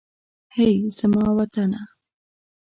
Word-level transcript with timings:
هئ! 0.55 0.73
زما 0.99 1.25
وطنه. 1.37 1.81